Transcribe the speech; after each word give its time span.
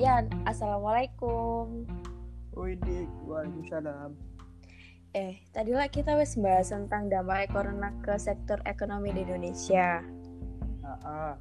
Yan, 0.00 0.32
Assalamualaikum. 0.48 1.84
Widih, 2.56 3.04
waalaikumsalam. 3.28 4.16
Eh, 5.12 5.44
tadi 5.52 5.76
lah 5.76 5.92
kita 5.92 6.16
wes 6.16 6.40
bahas 6.40 6.72
tentang 6.72 7.12
dampak 7.12 7.52
corona 7.52 7.92
ke 8.00 8.16
sektor 8.16 8.64
ekonomi 8.64 9.12
di 9.12 9.28
Indonesia. 9.28 10.00
Nah, 10.80 10.96
ah, 11.04 11.34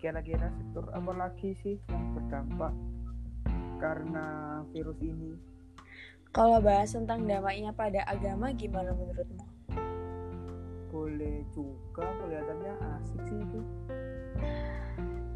kira-kira 0.00 0.48
sektor 0.48 0.88
apa 0.96 1.12
lagi 1.12 1.60
sih 1.60 1.76
yang 1.92 2.16
berdampak 2.16 2.72
karena 3.84 4.24
virus 4.72 4.96
ini? 5.04 5.36
Kalau 6.32 6.56
bahas 6.64 6.96
tentang 6.96 7.28
dampaknya 7.28 7.76
pada 7.76 8.00
agama 8.08 8.48
gimana 8.56 8.96
menurutmu? 8.96 9.44
Boleh 10.88 11.44
juga, 11.52 12.08
kelihatannya 12.24 12.80
asik 12.96 13.20
sih 13.28 13.44
itu. 13.44 13.60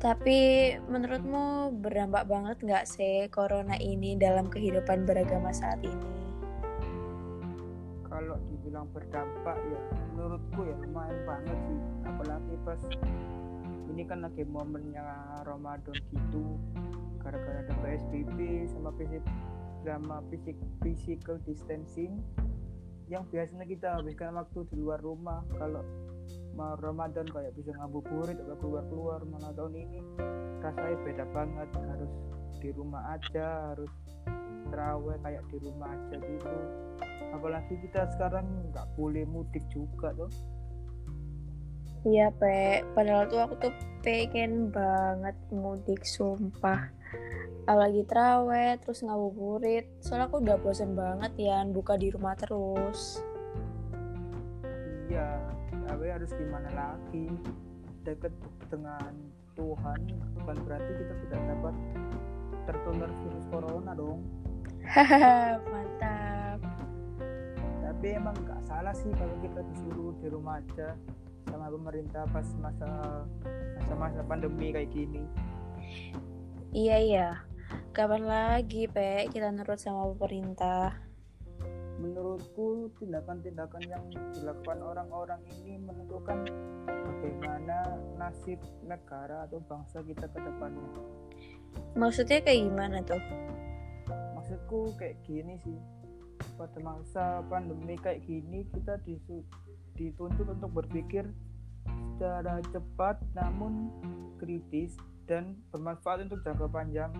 Tapi 0.01 0.73
menurutmu 0.89 1.77
berdampak 1.77 2.25
banget 2.25 2.57
nggak 2.65 2.89
sih 2.89 3.29
corona 3.29 3.77
ini 3.77 4.17
dalam 4.17 4.49
kehidupan 4.49 5.05
beragama 5.05 5.53
saat 5.53 5.77
ini? 5.85 6.09
Kalau 8.09 8.41
dibilang 8.49 8.89
berdampak 8.97 9.61
ya 9.61 9.81
menurutku 10.17 10.65
ya 10.65 10.73
lumayan 10.81 11.21
banget 11.29 11.59
sih. 11.69 11.81
Apalagi 12.09 12.55
pas 12.65 12.81
ini 13.93 14.03
kan 14.09 14.25
lagi 14.25 14.41
momennya 14.49 15.05
Ramadan 15.45 15.93
gitu. 15.93 16.57
Gara-gara 17.21 17.61
ada 17.61 17.75
PSBB 17.85 18.73
sama 18.73 18.97
fisik 18.97 19.21
sama 19.85 20.25
fisik 20.33 20.57
physical 20.81 21.37
distancing 21.45 22.17
yang 23.13 23.29
biasanya 23.29 23.69
kita 23.69 24.01
habiskan 24.01 24.33
waktu 24.33 24.65
di 24.73 24.81
luar 24.81 25.05
rumah 25.05 25.45
kalau 25.61 25.85
Ramadan 26.81 27.27
kayak 27.29 27.53
bisa 27.57 27.73
ngabuburit 27.77 28.37
atau 28.37 28.57
keluar 28.61 28.85
keluar 28.89 29.21
malah 29.27 29.53
tahun 29.57 29.75
ini 29.77 30.01
rasanya 30.61 30.97
beda 31.03 31.25
banget 31.33 31.69
harus 31.75 32.13
di 32.61 32.71
rumah 32.77 33.03
aja 33.17 33.73
harus 33.73 33.93
terawih 34.69 35.17
kayak 35.25 35.43
di 35.49 35.57
rumah 35.65 35.89
aja 35.89 36.17
gitu 36.21 36.59
apalagi 37.33 37.75
kita 37.81 38.07
sekarang 38.15 38.47
nggak 38.71 38.87
boleh 38.95 39.25
mudik 39.27 39.65
juga 39.73 40.13
tuh 40.15 40.31
Iya, 42.01 42.33
Pe. 42.33 42.81
Padahal 42.97 43.29
tuh 43.29 43.45
aku 43.45 43.55
tuh 43.61 43.75
pengen 44.01 44.73
banget 44.73 45.37
mudik, 45.53 46.01
sumpah. 46.09 46.89
Apalagi 47.69 48.09
terawih, 48.09 48.81
terus 48.81 49.05
ngabuburit. 49.05 49.85
Soalnya 50.01 50.33
aku 50.33 50.41
udah 50.41 50.57
bosen 50.65 50.97
banget 50.97 51.29
ya, 51.37 51.61
buka 51.69 52.01
di 52.01 52.09
rumah 52.09 52.33
terus. 52.41 53.21
iya 55.11 55.27
tapi 55.91 56.07
harus 56.07 56.31
gimana 56.39 56.71
lagi 56.71 57.27
deket 58.07 58.31
dengan 58.71 59.11
Tuhan 59.59 60.01
bukan 60.39 60.57
berarti 60.63 60.93
kita 60.95 61.15
tidak 61.27 61.41
dapat 61.51 61.75
tertular 62.71 63.11
virus 63.11 63.47
corona 63.51 63.93
dong 63.99 64.23
mantap. 65.75 66.63
tapi 67.83 68.07
emang 68.15 68.39
nggak 68.39 68.63
salah 68.63 68.95
sih 68.95 69.11
kalau 69.19 69.35
kita 69.43 69.61
disuruh 69.75 70.15
di 70.23 70.31
rumah 70.31 70.63
aja 70.63 70.95
sama 71.51 71.67
pemerintah 71.67 72.23
pas 72.31 72.47
masa 72.63 72.89
masa-masa 73.83 74.23
pandemi 74.23 74.71
kayak 74.71 74.95
gini 74.95 75.27
Iya, 76.71 76.97
iya. 77.03 77.29
Kapan 77.91 78.31
lagi, 78.31 78.87
Pe, 78.87 79.27
kita 79.35 79.51
nurut 79.51 79.75
sama 79.83 80.07
pemerintah? 80.15 81.10
Menurutku 82.01 82.89
tindakan-tindakan 82.97 83.85
yang 83.85 84.05
dilakukan 84.33 84.81
orang-orang 84.81 85.41
ini 85.61 85.77
menentukan 85.85 86.49
bagaimana 86.89 88.01
nasib 88.17 88.57
negara 88.89 89.45
atau 89.45 89.61
bangsa 89.69 90.01
kita 90.01 90.25
ke 90.33 90.39
depannya. 90.41 90.89
Maksudnya 91.95 92.41
kayak 92.41 92.61
gimana 92.67 93.05
tuh? 93.05 93.21
maksudku 94.51 94.99
kayak 94.99 95.15
gini 95.23 95.55
sih. 95.63 95.79
Pada 96.59 96.83
masa 96.83 97.39
pandemi 97.47 97.95
kayak 97.95 98.27
gini 98.27 98.67
kita 98.75 98.99
dituntut 99.95 100.51
untuk 100.51 100.71
berpikir 100.75 101.23
secara 101.87 102.59
cepat 102.75 103.23
namun 103.39 103.95
kritis 104.43 104.99
dan 105.31 105.55
bermanfaat 105.71 106.27
untuk 106.27 106.43
jangka 106.43 106.67
panjang. 106.67 107.15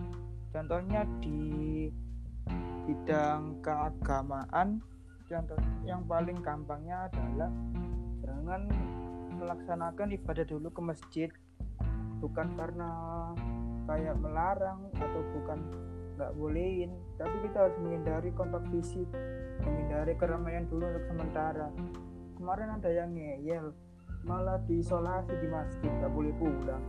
Contohnya 0.51 1.07
di 1.23 1.87
bidang 2.85 3.61
keagamaan. 3.63 4.81
Contoh 5.27 5.59
yang 5.87 6.03
paling 6.05 6.43
gampangnya 6.43 7.07
adalah 7.07 7.51
jangan 8.19 8.67
melaksanakan 9.39 10.07
ibadah 10.15 10.45
dulu 10.45 10.67
ke 10.69 10.81
masjid. 10.83 11.29
Bukan 12.21 12.53
karena 12.53 12.89
kayak 13.89 14.15
melarang 14.21 14.91
atau 14.93 15.21
bukan 15.33 15.59
nggak 16.21 16.37
bolehin 16.37 16.93
tapi 17.17 17.33
kita 17.49 17.65
harus 17.65 17.77
menghindari 17.81 18.29
kontak 18.37 18.61
fisik 18.69 19.09
menghindari 19.65 20.13
keramaian 20.17 20.69
dulu 20.69 20.85
untuk 20.85 21.05
sementara. 21.09 21.73
Kemarin 22.37 22.77
ada 22.77 22.89
yang 22.89 23.09
ngeyel 23.13 23.73
malah 24.25 24.61
diisolasi 24.69 25.33
di 25.41 25.47
masjid 25.49 25.89
nggak 25.89 26.13
boleh 26.13 26.33
pulang. 26.37 26.83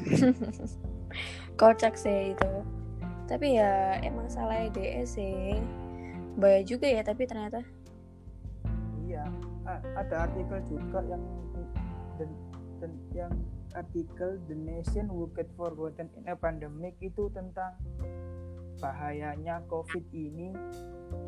Kocak 1.60 1.94
sih 1.94 2.34
itu. 2.34 2.79
Tapi 3.30 3.54
ya 3.54 4.02
emang 4.02 4.26
salah 4.26 4.66
DS 4.74 5.14
sih. 5.14 5.54
Bahaya 6.34 6.66
juga 6.66 6.90
ya, 6.90 7.06
tapi 7.06 7.30
ternyata. 7.30 7.62
iya 9.06 9.26
ada 9.98 10.26
artikel 10.26 10.58
juga 10.66 11.02
yang 11.06 11.22
dan, 12.18 12.30
dan 12.82 12.92
yang 13.14 13.32
artikel 13.74 14.38
The 14.50 14.56
Nation 14.58 15.06
Worked 15.10 15.54
Forgotten 15.54 16.10
in 16.18 16.26
a 16.26 16.34
Pandemic 16.34 16.98
itu 16.98 17.30
tentang 17.30 17.78
bahayanya 18.80 19.62
COVID 19.68 20.06
ini 20.10 20.54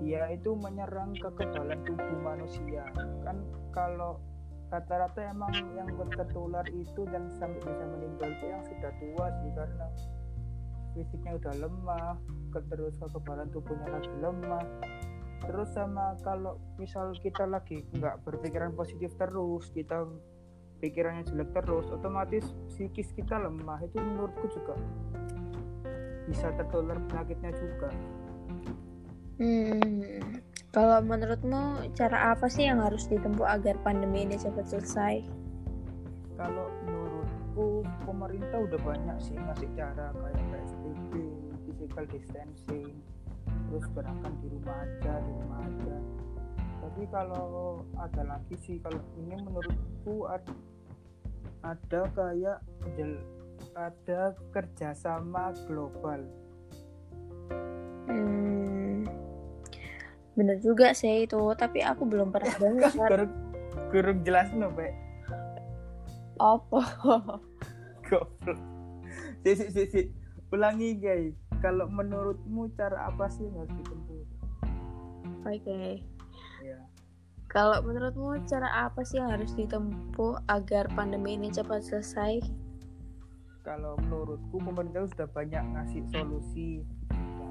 dia 0.00 0.30
itu 0.32 0.56
menyerang 0.56 1.12
kekebalan 1.18 1.84
tubuh 1.84 2.18
manusia 2.22 2.86
kan 3.26 3.36
kalau 3.74 4.18
rata-rata 4.72 5.20
emang 5.28 5.52
yang 5.76 5.90
tertular 6.16 6.64
itu 6.72 7.04
dan 7.12 7.28
sampai 7.36 7.60
bisa 7.60 7.84
meninggal 7.92 8.30
itu 8.32 8.46
yang 8.48 8.62
sudah 8.64 8.92
tua 8.96 9.26
sih 9.42 9.52
karena 9.52 9.86
fisiknya 10.94 11.36
udah 11.40 11.54
lemah 11.60 12.14
terus 12.68 12.94
kekebalan 13.00 13.48
tubuhnya 13.50 13.88
lagi 13.88 14.12
lemah 14.20 14.64
terus 15.42 15.68
sama 15.74 16.14
kalau 16.22 16.60
misal 16.78 17.10
kita 17.18 17.48
lagi 17.48 17.82
nggak 17.96 18.22
berpikiran 18.22 18.76
positif 18.76 19.10
terus 19.18 19.72
kita 19.74 20.06
pikirannya 20.78 21.26
jelek 21.26 21.50
terus 21.56 21.90
otomatis 21.90 22.44
psikis 22.70 23.10
kita 23.16 23.40
lemah 23.40 23.82
itu 23.82 23.96
menurutku 23.98 24.46
juga 24.52 24.74
bisa 26.30 26.52
tertular 26.54 26.98
penyakitnya 27.10 27.52
juga 27.56 27.90
Hmm. 29.40 30.38
Kalau 30.70 31.02
menurutmu 31.02 31.90
cara 31.98 32.36
apa 32.36 32.46
sih 32.46 32.68
yang 32.68 32.78
harus 32.78 33.10
ditempuh 33.10 33.42
agar 33.42 33.74
pandemi 33.82 34.22
ini 34.22 34.38
cepat 34.38 34.70
selesai? 34.70 35.24
kalau 36.42 36.66
menurutku 36.82 37.86
pemerintah 38.02 38.58
udah 38.58 38.80
banyak 38.82 39.16
sih 39.22 39.36
ngasih 39.38 39.70
cara 39.78 40.10
kayak 40.10 40.42
physical 41.82 42.06
distancing, 42.14 42.94
terus 43.66 43.86
gerakan 43.90 44.32
di 44.38 44.46
rumah 44.54 44.86
aja, 44.86 45.14
di 45.18 45.30
rumah 45.34 45.58
aja. 45.66 45.96
Tapi 46.78 47.02
kalau 47.10 47.82
ada 47.98 48.22
lagi 48.22 48.54
sih 48.62 48.78
kalau 48.78 49.02
ini 49.18 49.34
menurutku 49.42 50.30
ad- 50.30 50.62
ada 51.66 52.06
kayak 52.14 52.58
ada 53.74 54.22
kerjasama 54.54 55.50
global. 55.66 56.22
Hmm. 58.06 59.02
Bener 60.38 60.62
juga 60.62 60.94
sih 60.94 61.26
itu, 61.26 61.42
tapi 61.58 61.82
aku 61.82 62.06
belum 62.06 62.30
pernah 62.30 62.54
dengar. 62.62 63.26
Kurang 63.90 64.22
jelas 64.22 64.54
no, 64.54 64.70
Pak. 64.70 64.94
Apa? 66.38 66.82
Goblok. 68.06 68.58
Si, 69.42 69.50
si, 69.58 69.66
si, 69.74 69.82
si. 69.90 70.02
Ulangi 70.54 70.94
guys. 71.02 71.41
Kalau 71.62 71.86
menurutmu 71.86 72.74
cara 72.74 73.06
apa 73.06 73.30
sih 73.30 73.46
yang 73.46 73.62
harus 73.62 73.74
ditempuh? 73.78 74.22
Oke. 75.46 76.02
Ya. 76.66 76.80
Kalau 77.46 77.78
menurutmu 77.86 78.42
cara 78.50 78.90
apa 78.90 79.06
sih 79.06 79.22
yang 79.22 79.30
harus 79.30 79.54
ditempuh 79.54 80.42
agar 80.50 80.90
pandemi 80.92 81.38
ini 81.38 81.54
cepat 81.54 81.86
selesai? 81.86 82.42
kalau 83.62 83.94
menurutku 84.10 84.58
pemerintah 84.58 85.06
sudah 85.14 85.28
banyak 85.30 85.62
ngasih 85.62 86.02
solusi 86.10 86.82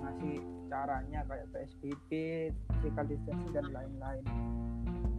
ngasih 0.02 0.44
caranya 0.68 1.24
kayak 1.28 1.48
PSBB, 1.56 2.10
physical 2.52 3.06
distancing 3.08 3.52
dan 3.56 3.68
lain-lain. 3.72 4.26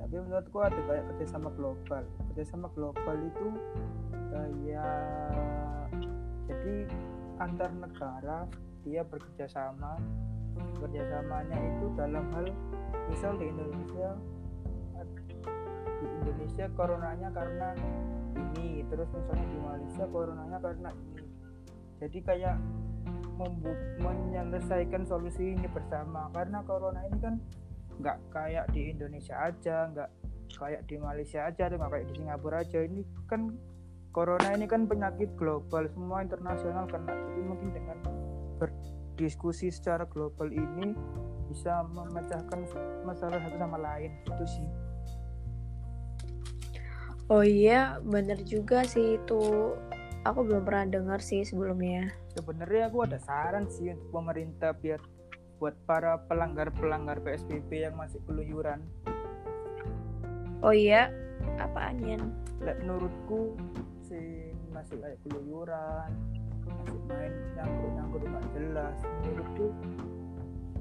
Tapi 0.00 0.15
menurutku 0.21 0.59
ada 0.61 0.81
kayak 0.85 1.05
kerjasama 1.12 1.49
global. 1.56 2.05
Kerjasama 2.33 2.67
global 2.77 3.17
itu 3.25 3.49
kayak 4.33 5.88
jadi 6.49 6.77
antar 7.41 7.71
negara 7.73 8.38
dia 8.82 9.02
bekerja 9.06 9.46
sama. 9.49 9.99
Kerjasamanya 10.79 11.56
itu 11.56 11.87
dalam 11.96 12.29
hal 12.34 12.46
misal 13.08 13.34
di 13.40 13.49
Indonesia 13.49 14.14
di 16.02 16.06
Indonesia 16.19 16.67
coronanya 16.75 17.29
karena 17.31 17.69
ini 18.34 18.82
terus 18.90 19.08
misalnya 19.14 19.46
di 19.46 19.58
Malaysia 19.62 20.05
coronanya 20.11 20.58
karena 20.58 20.88
ini. 20.90 21.25
Jadi 22.02 22.19
kayak 22.26 22.56
menyelesaikan 24.02 25.06
solusi 25.06 25.55
ini 25.55 25.67
bersama. 25.70 26.28
Karena 26.35 26.62
corona 26.67 27.00
ini 27.06 27.19
kan 27.23 27.35
nggak 28.02 28.19
kayak 28.35 28.67
di 28.75 28.90
Indonesia 28.90 29.37
aja 29.37 29.87
nggak 29.93 30.11
kayak 30.52 30.82
di 30.88 30.96
Malaysia 30.99 31.46
aja 31.46 31.70
atau 31.70 31.76
nggak 31.78 31.93
kayak 31.94 32.06
di 32.11 32.14
Singapura 32.19 32.56
aja. 32.62 32.78
Ini 32.82 33.00
kan 33.31 33.55
corona 34.12 34.49
ini 34.52 34.67
kan 34.69 34.85
penyakit 34.90 35.32
global 35.38 35.87
semua 35.94 36.26
internasional 36.26 36.85
kena. 36.90 37.14
Jadi 37.14 37.40
mungkin 37.46 37.69
dengan 37.73 37.99
berdiskusi 38.62 39.75
secara 39.75 40.06
global 40.06 40.49
ini 40.55 40.94
bisa 41.50 41.82
memecahkan 41.91 42.64
masalah 43.03 43.43
satu 43.43 43.56
sama 43.59 43.79
lain 43.82 44.14
itu 44.25 44.44
sih. 44.47 44.69
Oh 47.26 47.43
iya 47.43 47.99
bener 48.03 48.38
juga 48.47 48.87
sih 48.87 49.19
itu. 49.19 49.75
Aku 50.23 50.47
belum 50.47 50.62
pernah 50.62 50.87
dengar 50.87 51.19
sih 51.19 51.43
sebelumnya. 51.43 52.14
Sebenarnya 52.38 52.87
aku 52.87 52.99
ada 53.03 53.19
saran 53.19 53.67
sih 53.67 53.91
untuk 53.91 54.23
pemerintah 54.23 54.70
biar 54.79 55.03
buat 55.59 55.75
para 55.87 56.19
pelanggar-pelanggar 56.31 57.23
PSBB 57.26 57.91
yang 57.91 57.99
masih 57.99 58.23
keluyuran. 58.26 58.82
Oh 60.62 60.70
iya 60.70 61.11
apaan 61.59 61.99
ya 62.06 62.19
menurutku 62.62 63.59
si 64.06 64.55
masih 64.70 64.94
kayak 65.03 65.19
keluyuran 65.26 66.11
main 67.09 67.33
nyangkut 67.57 67.91
nyangkut 67.97 68.23
nggak 68.25 68.47
jelas. 68.55 68.97
Menurutku 69.23 69.67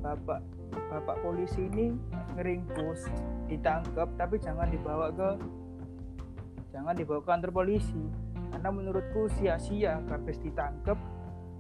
bapak 0.01 0.41
bapak 0.89 1.17
polisi 1.21 1.69
ini 1.69 1.93
ngeringkus 2.35 3.05
ditangkap 3.47 4.09
tapi 4.17 4.35
jangan 4.41 4.67
dibawa 4.71 5.13
ke 5.13 5.29
jangan 6.73 6.93
dibawa 6.95 7.19
ke 7.21 7.27
kantor 7.27 7.51
polisi. 7.51 8.03
Karena 8.51 8.69
menurutku 8.69 9.31
sia-sia 9.39 10.03
habis 10.11 10.35
ditangkap 10.43 10.99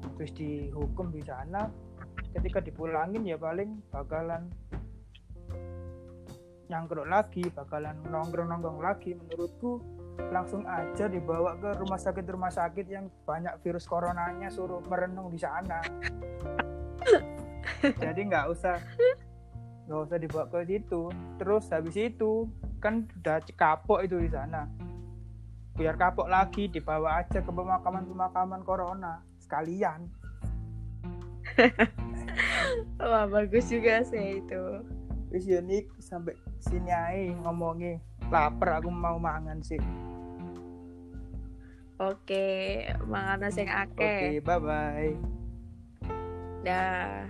habis 0.03 0.31
dihukum 0.35 1.13
di 1.13 1.21
sana 1.23 1.71
ketika 2.31 2.63
dipulangin 2.63 3.27
ya 3.27 3.37
paling 3.37 3.79
bakalan 3.91 4.49
nyangkruk 6.71 7.03
lagi 7.03 7.43
bakalan 7.51 7.99
nongkrong-nongkrong 8.07 8.79
lagi 8.79 9.11
menurutku 9.11 9.83
langsung 10.31 10.63
aja 10.63 11.11
dibawa 11.11 11.59
ke 11.59 11.75
rumah 11.79 11.99
sakit 11.99 12.25
rumah 12.27 12.51
sakit 12.51 12.87
yang 12.87 13.11
banyak 13.27 13.51
virus 13.63 13.83
coronanya 13.83 14.47
suruh 14.47 14.79
merenung 14.87 15.27
di 15.31 15.39
sana. 15.39 15.83
Jadi 17.81 18.21
nggak 18.29 18.45
usah 18.51 18.79
nggak 19.87 20.01
usah 20.07 20.17
dibawa 20.17 20.45
ke 20.47 20.59
situ. 20.67 21.11
Terus 21.41 21.67
habis 21.71 21.95
itu 21.99 22.47
kan 22.79 23.07
udah 23.21 23.43
kapok 23.59 24.07
itu 24.07 24.17
di 24.23 24.29
sana. 24.31 24.67
Biar 25.75 25.95
kapok 25.99 26.27
lagi 26.27 26.67
dibawa 26.67 27.23
aja 27.23 27.43
ke 27.43 27.51
pemakaman 27.51 28.07
pemakaman 28.07 28.61
corona. 28.63 29.23
Sekalian. 29.41 30.07
Wah 33.01 33.27
bagus 33.27 33.67
juga 33.67 34.05
sih 34.07 34.39
itu. 34.39 34.63
Wis 35.31 35.47
ya, 35.47 35.63
sampai 36.03 36.35
sini 36.59 36.91
aja 36.91 37.31
ngomongnya 37.39 38.03
lapar 38.31 38.79
aku 38.79 38.89
mau 38.89 39.19
mangan 39.19 39.59
sih. 39.59 39.77
Oke 42.01 42.87
mangan 43.05 43.51
sing 43.51 43.67
akeh. 43.69 44.39
Oke 44.39 44.47
bye 44.47 44.57
bye 44.57 45.13
dah 46.61 47.25